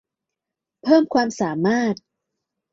[0.83, 1.95] เพิ่มความสามารถ